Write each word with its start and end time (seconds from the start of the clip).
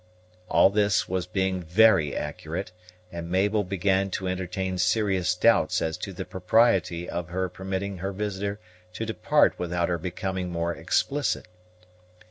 All 0.49 0.71
this 0.71 1.07
was 1.07 1.27
being 1.27 1.61
very 1.61 2.15
accurate, 2.15 2.71
and 3.11 3.29
Mabel 3.29 3.63
began 3.63 4.09
to 4.17 4.27
entertain 4.27 4.79
serious 4.79 5.35
doubts 5.35 5.79
as 5.79 5.95
to 5.97 6.11
the 6.11 6.25
propriety 6.25 7.07
of 7.07 7.27
her 7.27 7.47
permitting 7.49 7.99
her 7.99 8.11
visitor 8.11 8.59
to 8.93 9.05
depart 9.05 9.59
without 9.59 9.89
her 9.89 9.99
becoming 9.99 10.51
more 10.51 10.73
explicit. 10.73 11.45